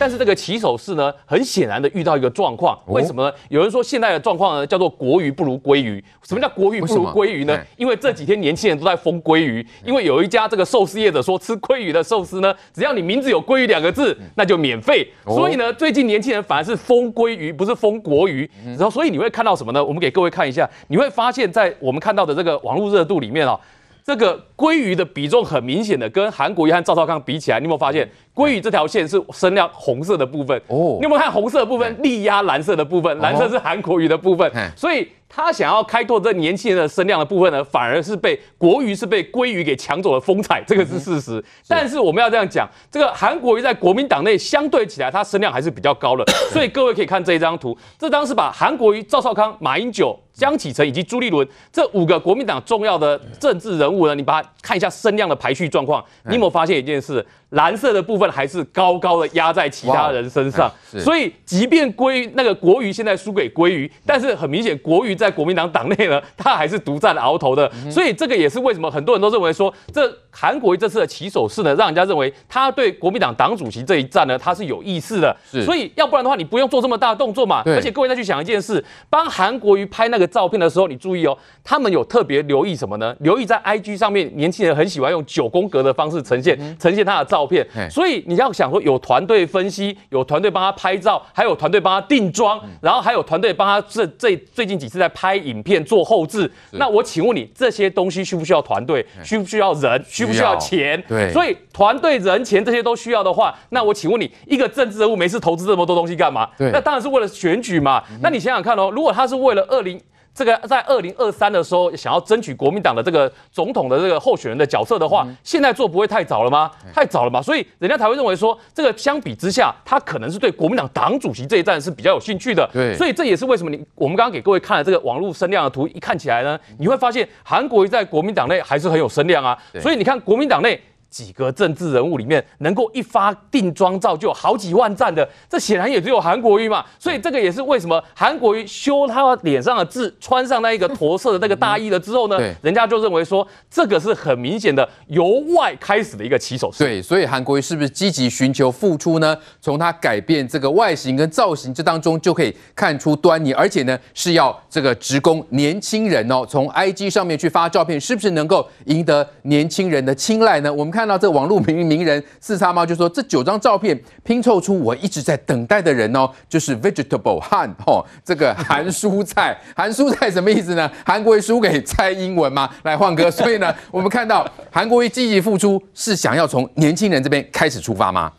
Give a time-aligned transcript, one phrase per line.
[0.00, 3.36] 但是这个起手式呢，很显然的遇到一个状况，为什么呢？
[3.50, 6.02] 有人说现在的状况呢，叫做国鱼不如鲑鱼。
[6.22, 7.60] 什么叫国鱼不如鲑鱼呢？
[7.76, 15.06] 因为这几天年轻人都在疯鲑鱼，因为有一家这个寿司业者说吃鲑鱼的寿司呢，只要你名字有鲑鱼两个字，那就免费。
[15.26, 18.50] 所以呢，最近年轻人反而是疯鲑鱼，不是疯国鱼。
[18.64, 19.84] 然后，所以你会看到什么呢？
[19.84, 23.60] 我们给各位看一下，你会发现在我们看到的这个网络热度里面啊。
[24.04, 30.56] 这个鲑鱼的比重很明显的跟韩国瑜和赵少康比起来，你有没有发现鲑鱼这条线是声量红色的部分？
[30.68, 33.16] 哦，你有没有看红色的部分力压蓝色的部分？
[33.18, 35.08] 蓝色是韩国瑜的部分，所以。
[35.32, 41.40] 他想要开拓这年轻人的声量的部分呢，反而是被国瑜是被鲑鱼给抢走了风采，这个是事实。
[41.68, 46.24] 但是我们要这样讲，这个韩国瑜在国民党内相对起来，他声量还是比较高的。
[46.50, 57.24] 所以各位可以看这一张图，这张是把韩国瑜、赵少康、马英九、江启臣以及朱立伦这五个国民党重要的政治人物呢，你把它看一下声量的排序状况，你有没有发现一件事？
[57.50, 77.62] 蓝色的部分还是高高的压在其他人身上，所以即便归那个国瑜现在输给鲑鱼，但是很明显国瑜在国民党党内呢， 他还是独占鳌头的，所以这个也是为什么很多人都认为说，这韩国瑜这次的起手式呢，让人家认为他对国民党党主席这一战呢，他是有意识的，所以要不然的话，你不用做这么大的动作嘛。
[77.66, 83.12] 而且各位再去想一件事，帮韩国瑜拍那个照片的时候，你注意哦，他们有特别留意什么呢？
[83.20, 87.39] 留意在 IG 上面，年轻人很喜欢用九宫格的方式呈现呈现他的照。
[87.40, 96.50] 照片，所以你要想说有团队分析，有团队帮他拍照，还有团队帮他定妆，然后还有团队帮他这这最近几次在拍影片做后置。
[96.72, 99.04] 那我请问你，这些东西需不需要团队？
[99.24, 100.04] 需不需要人？
[100.06, 101.02] 需不需要钱？
[101.08, 106.46] 对，所以团队、人、钱这些都需要的话，那我请问你，一个政治人物没事投资这么多东西干嘛？
[106.58, 108.02] 对，那当然是为了选举嘛。
[108.20, 109.98] 那你想想看哦，如果他是为了二零。
[110.34, 116.70] 这个在二零二三的时候想要争取国民党的这个总统的这个候选人的角色的话，现在做不会太早了吗？
[116.94, 122.68] 太早了嘛，所以人家才会认为说，这个相比之下，他可能是对国民党党主席这一站是比较有兴趣的。
[122.72, 129.58] 对，所以这也是为什么你我们刚刚给各位看了这个网络声量的图，一看起来呢，你会发现韩国瑜在国民党内还是很有声量啊。
[129.80, 130.80] 所以你看国民党内。
[131.10, 136.84] 几个政治人物里面，能够一发定妆照就有好几万赞的，这显然也只有韩国瑜嘛。
[137.00, 146.84] 所以这个也是为什么韩国瑜修他脸上的痣，穿上那一个驼色的那个大衣了之后呢，人家就认为说这个是很明显的由外开始的一个起手式。
[146.84, 149.36] 对，所以韩国瑜是不是积极寻求付出呢？
[149.60, 160.72] 从他改变这个外形跟造型这当中就可以看出端倪，而且呢是要这个职工年轻人哦，从 IG 上面去发照片，是不是能够赢得年轻人的青睐呢？
[160.72, 160.99] 我们看。
[161.00, 170.90] 看到这网络名名人四叉猫就说，这九张照片拼凑出我一直在等待的人哦，就是 vegetable 韩哦，这个韩蔬菜， 韩蔬菜什么意思呢？
[171.06, 172.68] 韩国瑜输给蔡英文吗？
[172.82, 178.30] 来换歌，所以呢， 我们看到韩国瑜积极付出，是想要从年轻人这边开始出发吗？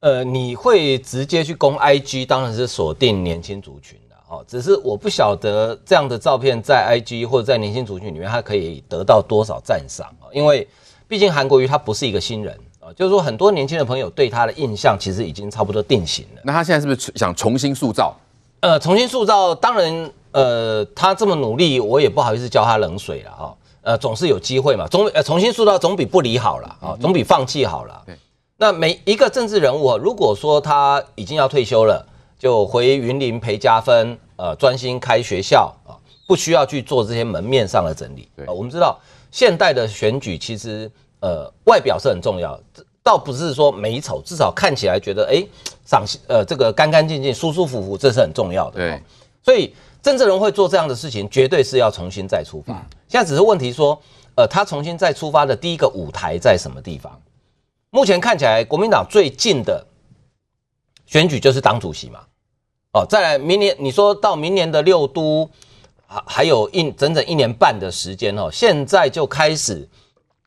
[0.00, 4.44] 呃，你会直接去攻 IG，当然是锁定年轻族群的哦。
[4.46, 10.28] 只是我不晓得这样的照片在 IG 或者在年轻族群里面，它可以得到多少赞赏啊？
[10.34, 10.68] 因为
[11.14, 16.40] 毕竟韩国瑜他不是一个新人啊，就是说很多年轻的朋友对他的印象其实已经差不多定型了。
[16.42, 18.12] 那他现在是不是想重新塑造？
[18.58, 23.56] 呃，重新塑造，当然，呃，他这么努力，我也不好意思浇他冷水了哈。
[23.82, 28.02] 呃，总是有机会嘛，总呃重新塑造总比不理好了啊，总比放弃好了。
[28.04, 28.16] 对。
[28.56, 32.04] 那每一个政治人物，如果说他已经要退休了，
[32.36, 35.94] 就回云林陪家分，呃，专心开学校啊，
[36.26, 38.28] 不需要去做这些门面上的整理。
[38.36, 38.44] 对。
[38.48, 38.98] 我们知道。
[39.30, 40.88] 现代的选举其实，
[41.24, 42.60] 呃，外表是很重要，
[43.02, 45.42] 倒不是说美丑，至少看起来觉得，哎，
[45.86, 48.76] 赏心，呃，这个干干净净、舒舒服服，这是很重要的。
[48.76, 49.02] 对，
[49.42, 52.74] 所以政治人会做这样的事情，绝对是要重新再出发。
[53.08, 53.98] 现在只是问题说，
[54.36, 57.18] 呃，他重新再出发的第一个舞台在什么地方？
[57.88, 59.82] 目前看起来，国民党最近的
[61.06, 62.20] 选举就是党主席嘛。
[62.92, 65.48] 哦，再来明年，你说到明年的六都。
[66.26, 69.88] 还有一整整一年半的时间哦，现在就开始，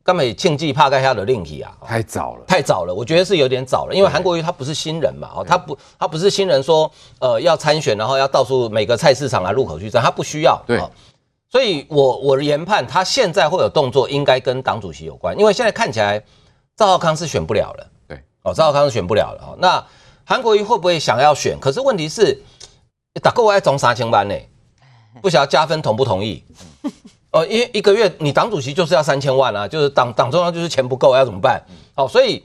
[0.07, 6.89] 根本庆忌怕盖下的令旗啊，太早了，太早了，我觉得是有点早了，因为韩国瑜他不是新人嘛，哦，他不，他不是新人说，
[7.19, 10.81] 呃，要参选，然后要到处每个菜市场来入口去站，他不需要，对，
[11.49, 16.23] 所以我我研判他现在会有动作，应该跟党主席有关，因为现在看起来
[16.77, 19.85] 赵浩康是选不了了，对，哦，赵浩康是选不了了，哦，那
[20.23, 21.59] 韩国瑜会不会想要选？
[21.59, 22.41] 可是问题是，
[23.21, 24.35] 打够爱中三千班呢？
[25.21, 26.45] 不晓得加分同不同意？
[27.31, 31.61] 呃，因为一个月你党主席就是要三千万啊，就是党党中央就是钱不够，要怎么办？
[31.93, 32.43] 好，所以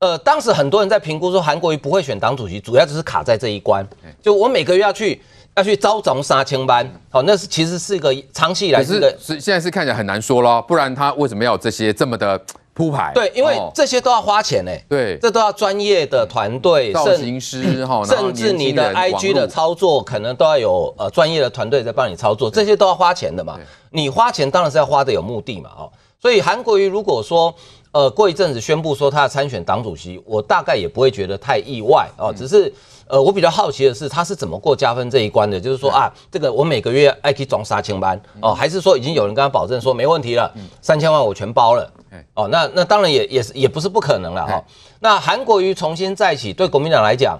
[0.00, 3.86] 呃，当时很多人在评估说韩国瑜不会选党主席，主要就是卡在这一关。
[4.22, 5.20] 就我每个月要去
[5.56, 12.40] 要去招总杀青班，好，那是其实是一个长期以来是个是现在是看起来很难说了，不然他为什么要有这些这么的？
[12.78, 13.10] 铺排。
[13.12, 14.70] 对，因为这些都要花钱呢。
[14.88, 23.58] 对，这都要专业的团队、造型师哈， 甚至你的 IG 的操作可能都要有呃专业的团队在帮你操作，这些都要花钱的嘛。
[23.90, 25.90] 你花钱当然是要花的有目的嘛，哦。
[26.22, 27.52] 所以韩国瑜如果说
[27.90, 32.72] 呃过一阵子宣布说他要参选党主席，我大概也不会觉得太意外哦，只是。
[33.10, 35.58] 呃，我比较好奇的是，他是怎么过加分这一关的？
[35.58, 40.52] 就是说啊，这个我每个月爱去装杀青班哦，还是说已经有人跟他保证说没问题了，
[40.82, 41.90] 三千万我全包了？
[42.34, 44.64] 哦，那那当然也也是也不是不可能了哈。
[45.00, 47.38] 那韩国瑜重新再起，对国民党来讲，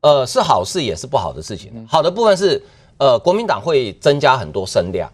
[0.00, 1.86] 呃，是好事也是不好的事情。
[1.88, 2.62] 好的部分是，
[2.96, 5.10] 呃，国民党会增加很多声量，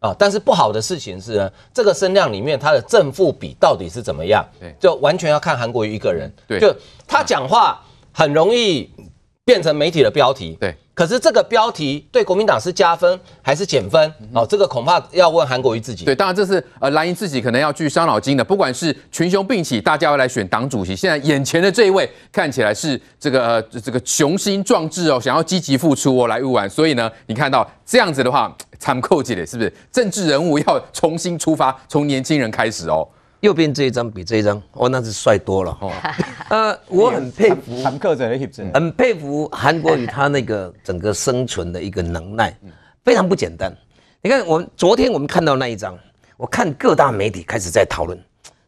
[0.00, 4.44] 啊，但是不好的事情是呢，这个声量里面它的正负比到底是怎么样？
[4.80, 6.32] 就完全要看韩国瑜一个人。
[6.46, 6.74] 对，就
[7.06, 7.82] 他讲话
[8.12, 8.90] 很容易。
[9.48, 10.76] 变成媒体的标题，对。
[10.92, 14.12] 可是这个标题对国民党是加分还是减分？
[14.34, 16.04] 哦，这个恐怕要问韩国瑜自己。
[16.04, 18.44] 对，当然这是呃蓝营自己可能要去伤脑筋的。
[18.44, 26.68] 不管是群雄并起，大家要来选党主席，现在眼前的这一位看起来是这个呃这个雄心壮志哦，想要积极付出哦来入玩。
[26.68, 29.72] 所以呢，你看到这样子的话，参扣起来是不是？
[29.90, 33.08] 政治人物要重新出发，从年轻人开始哦。
[33.40, 35.92] 右边这一张比这一张哦，那是帅多了哈。
[36.50, 37.84] 呃，我很佩服，
[38.74, 42.56] 很佩服韩国瑜他那个整个生存的一个能耐，
[43.04, 43.72] 非常不简单。
[44.22, 45.96] 你看，我们昨天我们看到那一张，
[46.36, 48.18] 我看各大媒体开始在讨论，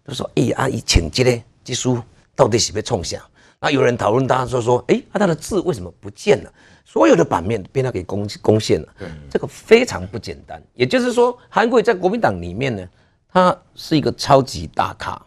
[0.04, 2.00] 都说：“哎，阿姨请这嘞，这书
[2.36, 3.20] 到底是被冲下？”
[3.60, 6.52] 那有人讨论，他说：“说，哎，他的字为什么不见了？
[6.84, 8.88] 所有的版面被他给攻攻陷了。”
[9.28, 10.62] 这个非常不简单。
[10.74, 12.86] 也就是说，韩国瑜在国民党里面呢。
[13.32, 15.20] 他是一个超级大咖，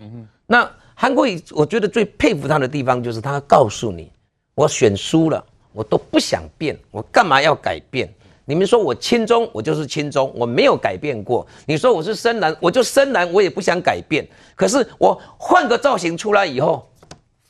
[0.45, 4.11] 那韩国瑜，我觉得最佩服他的地方就是他告诉你，
[4.55, 8.13] 我选输了，我都不想变，我干嘛要改变？
[8.45, 11.47] 你们说我亲中，我就是亲中，我没有改变过。
[11.65, 14.27] 你说我是深蓝，我就深蓝，我也不想改变。
[14.53, 16.85] 可是我换个造型出来以后，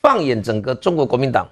[0.00, 1.48] 放眼整个中国国民党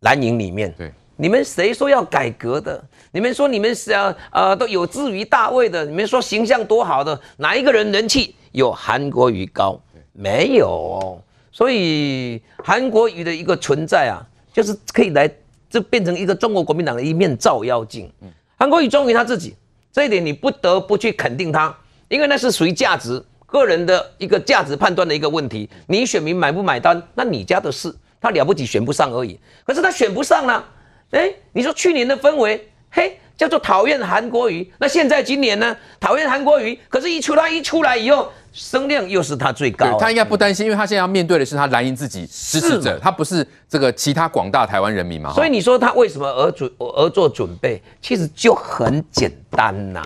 [0.00, 0.90] 蓝营里面，对。
[1.16, 2.82] 你们谁说要改革的？
[3.10, 5.84] 你们说你们是啊呃都有志于大卫的？
[5.86, 7.18] 你们说形象多好的？
[7.38, 9.80] 哪一个人人气有韩国瑜高？
[10.12, 11.20] 没有。
[11.50, 14.20] 所以韩国瑜的一个存在啊，
[14.52, 15.30] 就是可以来
[15.70, 18.12] 就变成一个中国国民党的一面照妖镜。
[18.58, 19.54] 韩国瑜忠于他自己，
[19.90, 21.74] 这一点你不得不去肯定他，
[22.08, 25.66] 因为那是属于价值个人的一个价值判断的一个问题。
[25.86, 29.40] 你选民买不买单，那你家的事，他了不起选不上而已。
[29.64, 30.62] 可是他选不上呢？
[31.10, 34.70] 哎，你说去年的氛围，嘿，叫做讨厌韩国瑜。
[34.78, 35.76] 那现在今年呢？
[36.00, 39.96] 讨厌韩国瑜，可是，一出来一出来以后，声量又是他最高。
[39.98, 45.32] 他应该不担心，因为他现在要面对的是他蓝营自己支持者，他不是这个其他广大台湾人民嘛。
[45.32, 47.80] 所以你说他为什么而准而做准备？
[48.02, 50.02] 其实就很简单呐。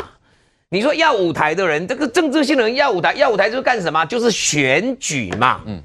[0.69, 4.05] 你说要舞台的人，这个政治性的人要舞台，要舞台就是干什么？
[4.05, 5.63] 就是选举嘛。
[5.67, 5.83] 嗯，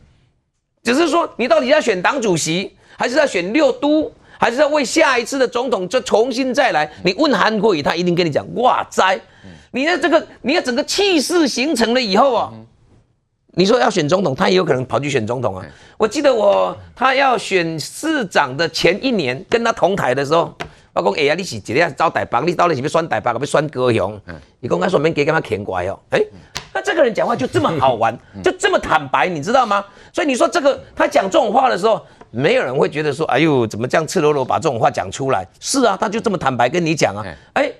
[0.83, 4.11] 只是说你到底要选党主席，还是要选六都？
[4.45, 6.87] 还是要为下一次的总统就重新再来？
[7.03, 9.19] 你问韩国瑜，他一定跟你讲哇塞，
[9.71, 12.53] 你的这个，你的整个气势形成了以后啊，
[13.55, 15.65] 你说要选总统，他也有可能跑去选总统啊。
[15.97, 20.55] 我记得我他要选市长的前一年，跟他同台的时候，
[20.93, 24.21] 我讲哎呀，你是直接招台北，你到底是不是选台北，不是选高雄？
[24.59, 25.99] 你公开说没给干嘛舔拐哦？
[26.11, 26.21] 哎，
[26.71, 28.15] 那这个人讲话就这么好玩，
[28.45, 29.83] 就这么坦白，你知道吗？
[30.13, 31.99] 所以你说这个他讲这种话的时候。
[32.35, 35.47] 没有人会觉得说，哎呦，怎么这样赤裸裸把这种话讲出来？
[35.59, 37.23] 是啊，他就这么坦白跟你讲啊。
[37.53, 37.71] 哎，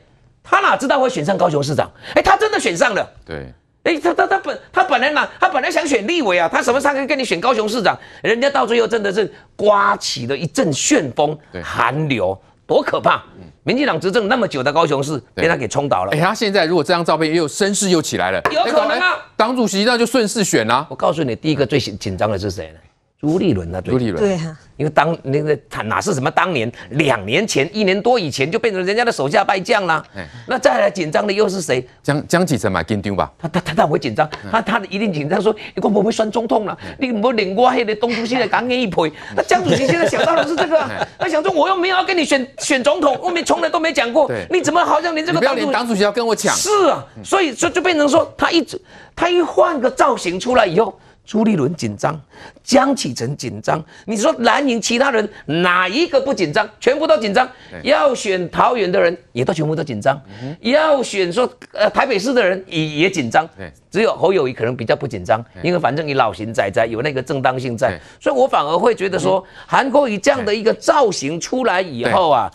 [0.42, 1.92] 他哪知道会选上高雄市长？
[2.16, 3.06] 哎，他真的选上了。
[3.26, 3.52] 对，
[3.84, 7.98] 哎，他他他本他本来哪他本来想选立委啊，他什么时候可以跟你选高雄市长？
[8.24, 13.22] 人家到最后真的是刮起了一阵旋风寒流，多可怕！
[13.64, 16.12] 民进党执政那么久的高雄市被他给冲倒了。
[16.12, 19.18] 哎，他现在如果这张照片又有声势又起来了，有可能啊。
[19.36, 20.86] 党主席那就顺势选啦。
[20.90, 22.80] 我告诉你，第一个最紧紧张的是谁呢？
[23.26, 30.06] 朱立伦啊，朱立伦，对啊，因为当那个他哪是什么当年，两年前，一年多以前就变成人家的手下败将了。
[30.46, 31.86] 那再来紧张的又是谁？
[32.04, 33.32] 江江启臣嘛，紧张吧？
[33.40, 36.78] 他他他他会紧张，他他一定紧张，说你会不会选总统了？
[37.00, 39.12] 你不领过黑的东主席来刚给一赔。
[39.36, 40.80] 那江主席现在想到的是这个，
[41.18, 46.56] 他想说我又没有要跟你选选总统，我们从来都没讲过，你怎么好像连这个不要连党主席要跟我抢？
[46.56, 48.80] 是啊，所以就就变成说他一直
[49.16, 50.96] 他一换个造型出来以后。
[51.26, 52.20] 朱立伦紧张，
[52.64, 53.84] 江启臣紧张。
[54.06, 56.70] 你说蓝营其他人哪一个不紧张？
[56.80, 57.50] 全部都紧张。
[57.84, 60.20] 要选桃园的人也都全部都紧张。
[60.62, 63.48] 要选说呃台北市的人也也紧张。
[63.90, 72.52] 只有侯友谊可能比较不紧张，因为反正你老型仔仔有那个正当性在，所以我反而会觉得说韩国瑜这样的一个造型出来以后啊，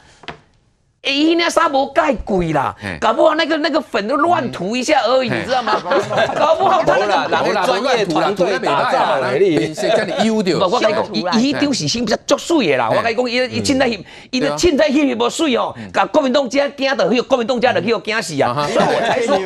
[1.02, 5.80] 哎，那沙博盖贵啦，搞不好那个那个粉都乱涂一下而已，你知道吗？
[6.37, 9.38] 搞不好他那个专业团队打造的？
[9.75, 10.59] 叫你丢掉。
[10.69, 12.90] 我跟你讲，伊伊丢是先比较足水的啦。
[12.90, 15.75] 我跟你讲，伊伊凊彩翕，伊的凊彩翕无水哦。
[15.90, 18.69] 甲国民党家惊的，去国民党家的去惊死啊！
[18.71, 19.37] 所以我才说，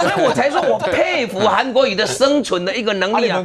[0.00, 3.40] 所以我才说我佩服韩国瑜的生存的一个能力啊。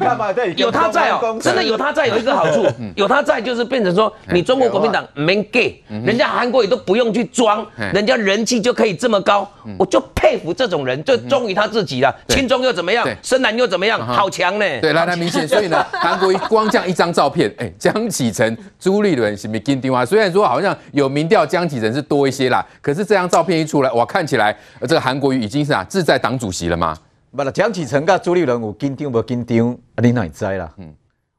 [0.56, 7.59] 有他在哦，真的有他在，有一个好处，有他在就是变成说，你中国国民党没 gay，人家韩国瑜都不用去装。
[7.78, 12.14] 人家人气就可以这么高，我就佩服这种人，就忠于他自己了。
[12.28, 13.08] 亲中又怎么样？
[13.22, 14.06] 深蓝又怎么样？
[14.06, 14.66] 好强呢！
[14.82, 20.06] 对，那他明显，所以呢， 韩国瑜光这样一张照片，哎，江启臣、朱立伦是没跟丢啊。
[20.06, 26.98] 虽然说好像有民调，江启臣是多一些啦，可是这张照片一出来，哇，看起来这个韩国瑜已经是啊志在党主席了嘛？
[27.36, 29.78] 不啦，江启臣跟朱立伦有跟丢没跟丢？
[30.02, 30.70] 你哪知啦？
[30.78, 30.94] 嗯，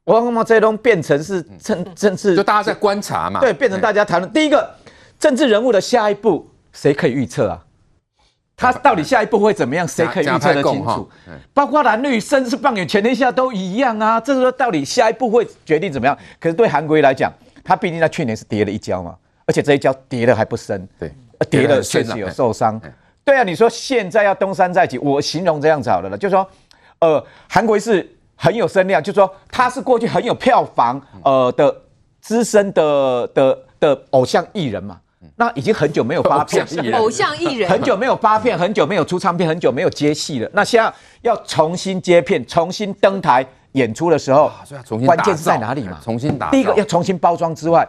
[0.05, 3.39] 我他妈这东变成是政政治，就大家在观察嘛。
[3.39, 4.69] 对，变成大家谈论第一个。
[5.21, 7.63] 政治人物的下一步，谁可以预测啊？
[8.57, 9.87] 他到底下一步会怎么样？
[9.87, 11.07] 谁可以预测得清楚？
[11.53, 14.19] 包括蓝绿，甚至放眼全天下都一样啊！
[14.19, 16.17] 这是说到底下一步会决定怎么样？
[16.39, 17.31] 可是对韩国瑜来讲，
[17.63, 21.13] 他毕竟在去年是跌了一跤嘛，而且这一跤跌的还不深，对，
[21.51, 22.81] 跌的确实有受伤。
[23.23, 26.47] 对啊，你说现在要东山再起，我形容这样子好了了，就是说，
[26.99, 31.75] 呃，韩国瑜是很有声量，就是说他是过去很有票房呃的
[32.19, 34.99] 资深的的的偶像艺人嘛。
[35.35, 40.49] 那已经很久没有发片，偶像艺人很久没有发片，很久没有出唱片，很久没有接戏了。
[40.53, 44.51] 那现在要重新接片，重新登台演出的时候，
[45.05, 45.99] 关键是在哪里嘛？
[46.03, 46.49] 重新打。
[46.49, 47.87] 第一个要重新包装之外，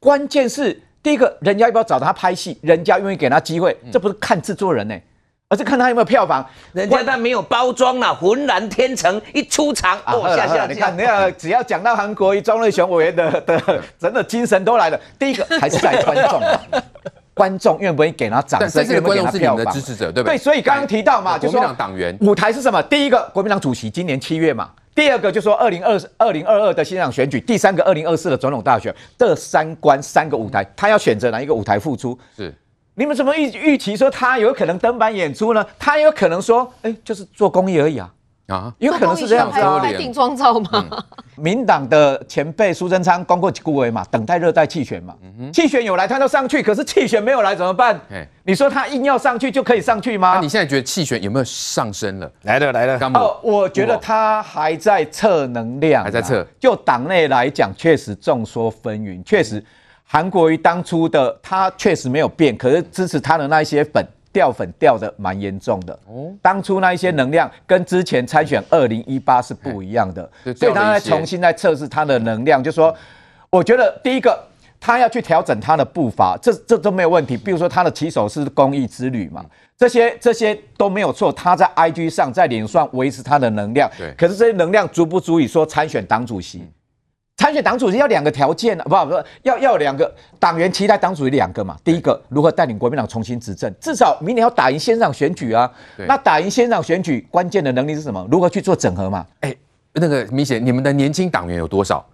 [0.00, 2.58] 关键是第一个，人家要不要找他拍戏？
[2.62, 5.02] 人家愿意给他机会，这不是看制作人呢、欸。
[5.52, 6.42] 而是看他有没有票房，
[6.72, 14.98] 人家他没有包装了，浑然天成一出场，哦，下下，你看那个只要讲到韩国瑜、庄瑞雄委员 的的真的精神都来了。
[15.18, 16.40] 第一个还是在观众，
[17.34, 19.74] 观众愿不愿意给他掌声，愿不愿意给他票房？
[19.74, 20.38] 支持者对不对？
[20.38, 22.82] 对，所以刚刚提到嘛，就说党员舞台是什么？
[22.84, 32.18] 第一个国民党主席今年七月嘛，第二个就说二零二二零二二的新党选举，第三个二零二四的总统大选，这三关三个舞台，他要选择哪一个舞台付出？
[32.34, 32.54] 是。
[32.94, 35.64] 你们怎么预预期说他有可能登板演出呢？
[35.78, 38.12] 他有可能说，哎、欸，就是做公益而已啊
[38.48, 39.78] 啊，有可能是这样子啊。
[39.78, 40.84] 拍定妆照吗？
[40.90, 41.04] 嗯、
[41.36, 45.14] 民党的前辈苏贞昌光过几顾为嘛，等待热带气旋嘛。
[45.54, 47.98] 气旋有来，他都上去，可是气旋没有来怎么办？
[48.44, 50.34] 你说他硬要上去就可以上去吗？
[50.34, 52.30] 那你现在觉得气旋有没有上升了？
[52.42, 52.96] 来了来了。
[52.96, 56.46] 哦、呃，我觉得他还在测能量，还在测。
[56.60, 59.64] 就党内来讲，确实众说纷纭，确实。
[60.12, 65.98] 韩国瑜当初的他确实没有变，可是支持他的那一些粉掉粉掉的蛮严重的。
[66.06, 72.94] 哦，当初那一些能量跟之前参选二零一八是不一样的，所以他在重新在测试他的能量，就说，
[73.48, 74.38] 我觉得第一个
[74.78, 77.34] 他要去调整他的步伐，这这都没有问题。
[77.34, 79.42] 比如说他的起手是公益之旅嘛，
[79.78, 81.32] 这些这些都没有错。
[81.32, 86.62] 他在 IG 上在脸上维持他的能量，对，可是这些能量足不足以说参选党主席？
[87.36, 91.76] 参选党主席要两个条件啊，不不，要要两个党员期待党主席两个嘛。
[91.82, 95.70] 第一个，如何带领国民党重新执政，至少明年要打赢先长选举啊。
[96.06, 98.24] 那打赢先长选举关键的能力是什么？
[98.30, 99.26] 如何去做整合嘛？
[99.40, 99.58] 哎、欸，
[99.94, 102.06] 那个明显，你们的年轻党员有多少？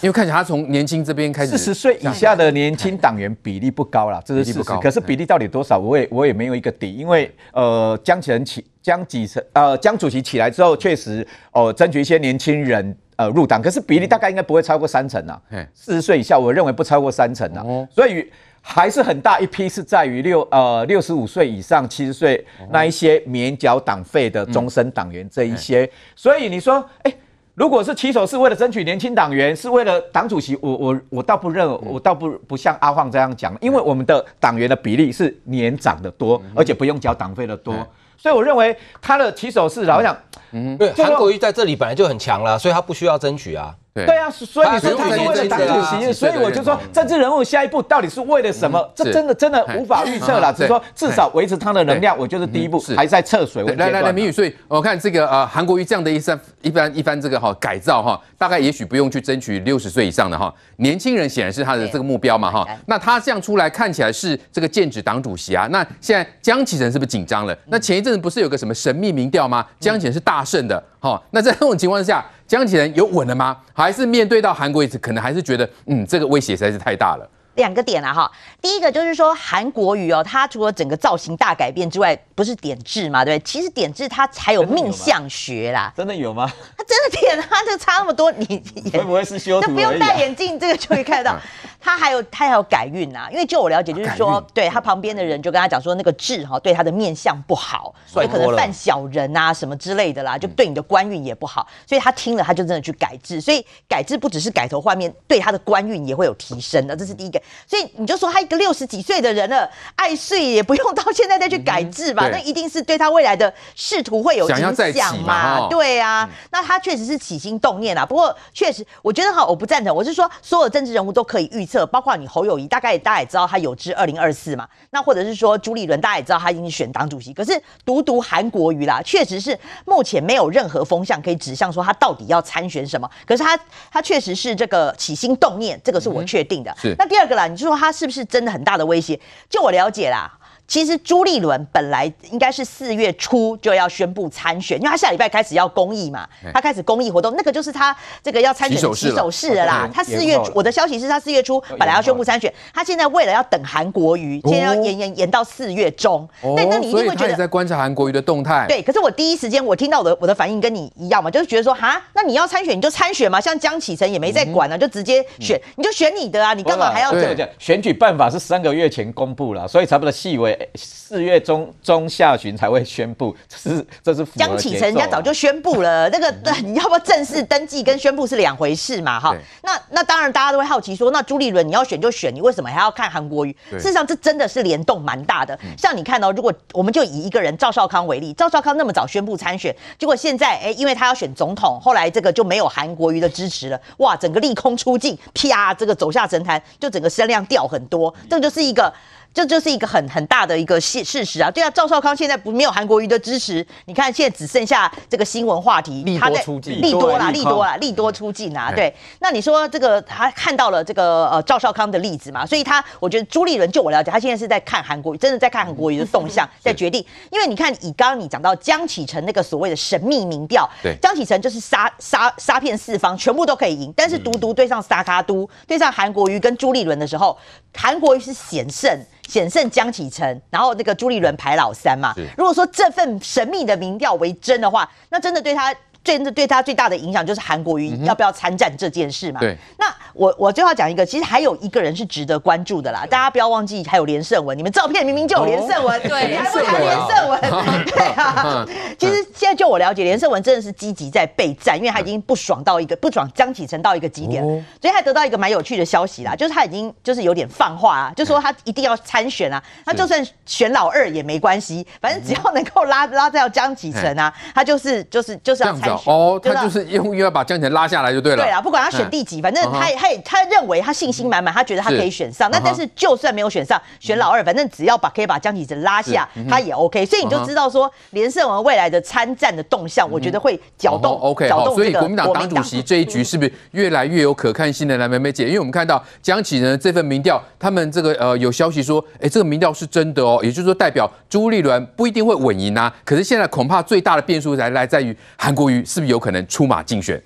[0.00, 4.62] 因为看起来他从年轻这边开始，四十岁以下的年轻党员比例不高啦，这是事实。
[4.80, 6.92] 可是比例到底多少，我也我也没有一个底。
[6.92, 12.96] 因为呃，江启臣起江启臣呃江主席起来之后，确实哦、呃、争取一些年轻人。
[13.16, 15.40] 呃，入党可是比例大概应该不会超过三成啊。
[15.74, 17.62] 四十岁以下，我认为不超过三成啊。
[17.64, 18.30] 哦、所以
[18.60, 25.84] 还是很大一批是在于六呃六十五岁以上、七十岁那一些免缴党费的终身党员这一些。
[25.84, 27.16] 嗯、所以你说，哎、欸，
[27.54, 37.74] 如果是起手是为了争取年轻党员，是为了党主席，我我我倒不认，我倒不不像阿晃这样讲，因为我们的党员的比例是年长的多，而且不用缴党费的多。
[38.16, 40.16] 所以我认为他的起手是，老实讲，
[40.52, 43.74] 嗯，对，韩国瑜在这里本来就很强了，所以他不需要争取啊。
[44.04, 48.86] 对啊，所以你说他是为了党主席，所以我就说政治人物下一步到底是为了什么？
[48.94, 50.52] 这真的真的无法预测了。
[50.52, 53.64] 只是说至少维持他的能量，我觉得第一步还在测水。
[53.76, 62.66] 来来来，明宇，所以我看这个呃韩国瑜这样的一番一番一番这个哈改造哈，大概也许不用去争取六十岁以上的哈年轻人，显然是他的这个目标嘛哈。
[62.86, 65.66] 那他这样出来看起来是这个剑指党主席啊。
[65.70, 67.56] 那现在江启臣是不是紧张了？
[67.66, 69.64] 那前一阵子不是有个什么神秘民调吗？
[69.78, 70.82] 江启臣是大胜的。
[70.98, 73.56] 哈，那在这种情况下，江启人有稳了吗？
[73.72, 77.28] 还是面对到韩国一次，可能还是觉得，嗯，这个威胁实在是太大了。
[77.56, 78.30] 两个点啊哈，
[78.62, 83.46] 第一个就是说韩国瑜哦，他除了整个造型大改变之外，不是点痣嘛，对不对？
[83.46, 86.50] 其实点痣他才有命相学啦，真的有吗？
[86.76, 89.68] 他真的点他就差那么多，你 会不会是修图？
[89.68, 91.36] 那不用戴眼镜，这个就可以看得到。
[91.80, 101.66] 他还有他还有改运呐，因为就我了解，就是说，对他旁边的人就跟他讲说，那个痣哈对他的面相不好，所以可能犯小人啊什么之类的啦，就对你的官运也不好。
[101.86, 103.40] 所以他听了，他就真的去改痣。
[103.40, 107.40] 所以改痣不只是改头换面，对他的官运也会有提升的，这是第一个。
[107.66, 112.28] 所以你就说他一个六十几岁的人了，爱睡也不用到现在再去改制吧？
[112.30, 115.68] 那一定是对他未来的仕途会有影响嘛？
[115.68, 118.04] 对啊，那他确实是起心动念啊。
[118.04, 119.94] 不过确实，我觉得哈，我不赞成。
[119.94, 121.86] 我是说，所有政治人物都可以预测。
[121.86, 127.32] 包括你侯友谊，大概大家也知道他有志二零二四嘛，那或者是说朱立伦，大家也知道他已经选党主席。
[127.32, 133.08] 可是独独韩国瑜啦，确实是目前没有任何风向可以指向说他到底要参选什么。
[133.24, 133.58] 可是他
[133.90, 136.74] 他确实是这个起心动念，这个是我确定的。
[136.80, 136.94] 是。
[136.98, 139.20] 那第二个你就说他是不是真的很大的威胁？
[139.50, 140.32] 就我了解啦。
[140.68, 149.88] 其实朱立伦本来应该是四月初就要宣布参选，因为他下礼拜开始要公益嘛，他开始公益活动，那个就是他这个要参选的起手式了啦。
[149.92, 156.28] 他四月，我的消息是他四月初本来要宣布参选，他现在为了要等韩国瑜，现在要延延延到四月中。
[156.56, 158.66] 那那你一定会觉得在观察韩国瑜的动态。
[158.68, 167.48] 对，可是我第一时间我听到我的我的反应跟你一样嘛，就是觉得说哈，那你要参选你就参选嘛，像江启臣也没在管呢，就直接选，你就选你的啊，你干嘛还要这样？
[167.58, 171.36] 选举办法是三个月前公布了，所以差不多细微四月。
[171.46, 176.08] 中中下旬才会宣布，这是这是江启臣，人家早就宣布了。
[176.10, 176.34] 那个，
[176.64, 179.20] 你要不要正式登记跟宣布是两回事嘛？
[179.20, 179.32] 哈，
[179.62, 183.56] 那那当然，大家都会好奇说，那朱立伦你要选就选，你为什么还要看韩国瑜？
[183.70, 185.56] 事实上，这真的是联动蛮大的。
[185.78, 198.92] 像你看到，如果我们就以一个人赵少康为例，赵少康那么早宣布参选，结果现在哎，因为他要选总统，后来这个就没有韩国瑜的支持了，哇，整个利空出尽，啪，这个走下神坛，就整个声量掉很多，这就是一个。
[199.36, 208.90] 这就是一个很很大的一个事事实啊，对啊，赵少康现在不没有韩国瑜的支持，你看现在只剩下这个新闻话题，利多出尽，利多啦，利多啦，利多出尽啊，对。
[209.18, 217.04] 那你说这个他看到了这个呃赵少康的例子嘛，所以他我觉得朱立伦就我了解，他现在是在看韩国瑜，真的在看韩国瑜的动向，在决定。
[217.30, 227.36] 因为你看以刚刚你讲到江启臣那个所谓的神秘民调，对，江启臣就是杀杀杀遍四方，全部都可以赢，但是独独对上萨卡都，对上韩国瑜跟朱立伦的时候，
[227.74, 228.98] 韩国瑜是险胜。
[229.26, 232.14] 险胜江启臣，然后那个朱立伦排老三嘛。
[232.36, 235.74] 如果说这份神秘的民调为真的话，那真的对他。
[236.06, 239.40] 最对他最大的影响就是韩国瑜要不要参战这件事嘛。
[239.40, 239.56] 对。
[239.76, 243.04] 那我我最后讲一个，其实还有一个人是值得关注的啦。
[243.04, 247.40] 大家不要忘记还有连胜文，你们照片明明就有连胜文，对，你还不谈连胜文？
[247.86, 248.64] 对啊。
[248.96, 254.42] 其实现在就我了解，连胜文真的是积极在备战，因为他已经不爽到一个不爽江启臣到一个极点，
[254.80, 265.95] 所以他得到一个蛮有趣的消息啦，就是他已经就是有点放话啊，就说他一定要参选啊，他就算选老二也没关系，反正只要能够拉拉到江启臣啊，他就是就是就是要参。
[266.06, 268.42] 哦，他就是用又要把江启臣拉下来就对了。
[268.42, 272.50] 对啊，不管他选第几，反正他他他认为他信心满满，他觉得他可以选上。
[272.50, 277.06] 那但是就算没有选上，选老二，反正只要把可以把江启臣拉下，他也 OK。
[277.06, 281.48] 所以你就知道说，连胜文未来的参战的动向，我觉得会搅动 OK。
[281.48, 285.46] 好，所以国民党党主席这一局是不是越来越有可看性的来梅梅姐？
[285.46, 292.92] 因为我们看到江启臣这份民调，他们这个呃有消息说，哎，这个民调是真的哦，也就是说代表朱立伦不一定会稳赢啊。
[293.04, 295.84] 可是现在恐怕最大的变数来来在于韩国瑜。
[295.86, 297.22] 是不是有可能出马竞选？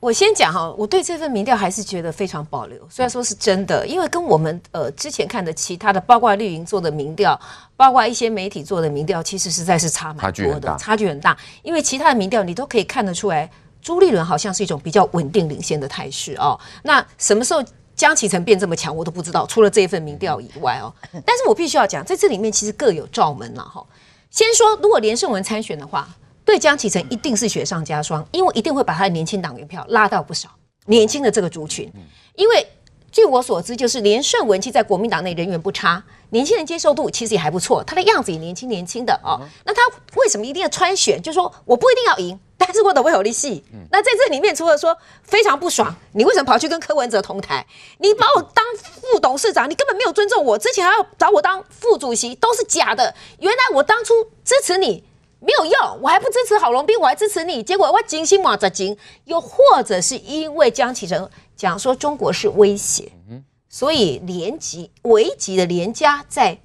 [0.00, 2.78] 我先讲哈，我对这份民调还是觉得非常保留。
[2.90, 7.40] 虽然说是真的，因为跟我们呃之前看的其他的，包括绿营做的民调，
[7.74, 11.34] 包括一些媒体做的民调，其实实在是差蛮多的，差距很大。
[11.62, 13.50] 因为其他的民调你都可以看得出来，
[13.80, 16.60] 朱立伦好像是一种比较稳定领先的态势哦。
[16.82, 17.64] 那什么时候
[17.96, 19.46] 江启臣变这么强，我都不知道。
[19.46, 20.92] 除了这一份民调以外哦，
[21.24, 23.82] 但是我必须要讲，在这里面其实各有罩门了哈。
[24.28, 26.06] 先说，如果连胜文参选的话。
[26.44, 30.48] 对江启臣一定是雪上加霜，因为一定会把他的年轻党员票拉到不少
[30.86, 31.90] 年轻的这个族群。
[32.34, 32.66] 因为
[33.10, 39.40] 据我所知，就是连胜文其实在国民党内人缘不差，年轻人接受度其实也还不错，他的样子也年轻年轻的哦。
[39.64, 39.80] 那他
[40.16, 41.22] 为什么一定要参选？
[41.22, 43.64] 就是说我不一定要赢，但是我得会有利息。
[43.90, 47.64] 那在这里面，除了说非常不爽，你为什么跑去跟柯文哲同台？
[47.98, 53.14] 你把我当副董事长，你根本没有尊重我，之前还要找我当副主席，都是假的。
[53.38, 54.12] 原来我当初
[54.44, 55.04] 支持你。
[55.44, 58.96] 没有用，我还不支持郝龙斌，我还支持你，结果我惊心马在惊。
[59.26, 63.12] 又或者是因为江启臣讲说中国是威胁，
[63.68, 66.58] 所以联级、维籍的连家在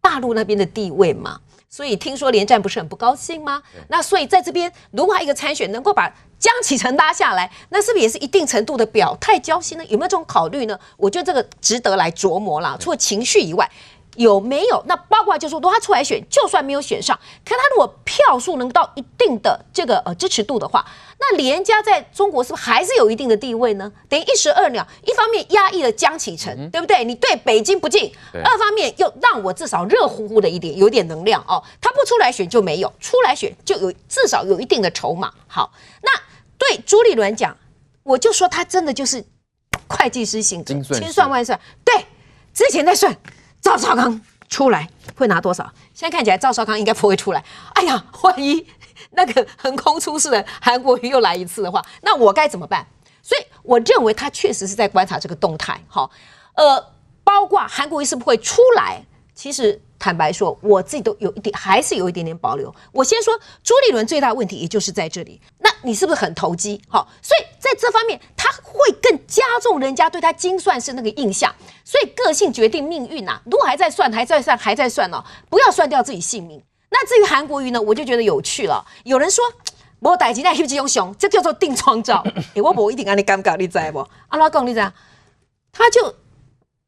[0.00, 3.62] 大陆那边的地位嘛，所以听说连战不是很不高兴吗？
[3.86, 9.84] 那所以在这边，如果一个参选能够把江启臣拉下来，那是不是也是一定程度的表态交心呢？
[9.84, 10.76] 有没有这种考虑呢？
[10.96, 12.76] 我觉得这个值得来琢磨啦。
[12.80, 13.70] 除了情绪以外。
[14.18, 14.82] 有没有？
[14.86, 20.84] 那包括就是说，如果他出来选，就算没有选上，可他如果票数能到一定的这个呃支持度的话，
[21.20, 23.90] 那李连家在中国是不是还是有一定的地位呢？
[24.08, 27.04] 等于一石二鸟，一方面压抑了江启臣，嗯、对不对？
[27.04, 31.62] 你对北京不敬，二方面又让我至少热乎乎的一点，有点能量哦。
[31.80, 35.32] 他不出来选就没有，出来选就有至少有一定的筹码。
[35.46, 36.10] 好，那
[36.58, 37.56] 对朱立伦讲，
[38.02, 39.24] 我就说他真的就是
[39.86, 42.04] 会计师性质，千算万算，对，
[42.52, 43.16] 之前在算。
[43.68, 45.70] 赵少康出来会拿多少？
[45.92, 47.44] 现在看起来赵少康应该不会出来。
[47.74, 48.66] 哎呀，万一
[49.10, 52.86] 那个横空出世的韩国瑜又来一次的话，那我该怎么办？
[53.22, 55.78] 所以我认为他确实是在观察这个动态。
[55.86, 56.10] 好，
[56.54, 56.82] 呃，
[57.22, 59.04] 包括韩国瑜是不会出来？
[59.34, 59.82] 其实。
[59.98, 62.72] 坦白说，我自己都有一点，还是有一点点保留。
[62.92, 65.40] 我先说朱立伦最大的问题，也就是在这里。
[65.58, 66.80] 那你是不是很投机？
[66.88, 71.52] 好，所以在这方面，他会更加重人家对他精算师那个印象。
[71.84, 73.42] 所以个性决定命运呐、啊。
[73.46, 76.62] 如果还在算，还在算，还在算哦，不要算掉自己性命。
[76.90, 78.84] 那至于韩国瑜呢，我就觉得有趣了。
[79.04, 79.44] 有人说，
[79.98, 82.24] 我逮鸡蛋黑鸡用熊，这叫做定妆照。
[82.54, 84.06] 哎，我不一定跟你尴尬，你知不？
[84.28, 84.92] 阿拉贡，你知道？
[85.72, 86.14] 他就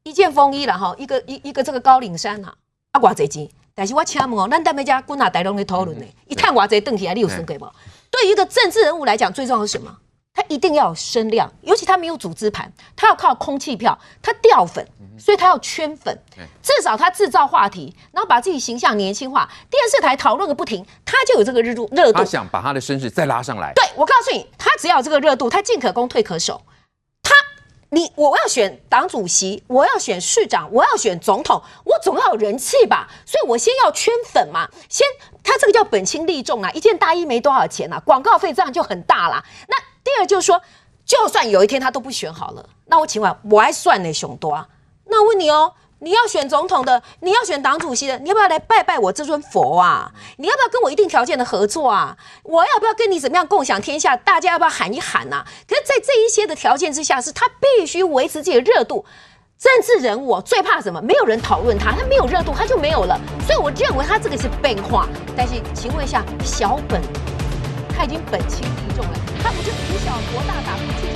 [0.05, 2.53] 一件风衣了哈，一个一一个这个高领衫呐。
[2.93, 3.49] 啊，偌济钱？
[3.75, 6.05] 但是我请问哦，咱在每家滚哪台拢在讨论呢？
[6.27, 7.73] 一探偌济，邓起来你有算过无？
[8.11, 9.97] 对于一个政治人物来讲，最重要是什么？
[10.33, 14.87] 他一定要有声量，尤其他没有组织盘，他要靠空气票，他掉粉，
[15.19, 16.17] 所以他要圈粉，
[16.63, 22.19] 至少他制造话题，然后把自己形象年轻化，电视台讨论个不停，他就有这个热度热度。
[22.19, 23.73] 他想把他的声势再拉上来。
[23.75, 26.61] 对，我告诉你，他只要有这个热度，他进可攻，退可守。
[27.91, 35.07] 你我要选党主席，我要选市长，我要选总统，我总要有人气吧，所以我先要圈粉嘛，先
[35.43, 39.45] 他这个叫本轻利重啊，一件大衣没多少钱啊，广告费这样就很大啦。
[39.69, 40.63] 那第二就是说，
[41.05, 44.69] 就算有一天他都不选好了，那我请问，我还算哪熊多啊？
[45.07, 45.75] 那我问你哦。
[46.03, 50.11] 你要选总统的，你要选党主席的，你要不要来拜拜我这尊佛啊？
[50.39, 52.17] 你要不要跟我一定条件的合作啊？
[52.43, 54.17] 我要不要跟你怎么样共享天下？
[54.17, 59.05] 大家要不要喊一喊呐、可是，在这一些的条件之下，是他必须维持自己的热度。
[59.59, 61.03] 政治人物最怕什么？
[61.03, 63.21] 没有人讨论他，他没有热度，他就没有了。
[63.47, 65.07] 所以我认为他这个是变化。
[65.37, 67.03] 但是，请问一下，小本
[67.95, 71.13] 他已经本轻利重了，他不就以小博大，打不清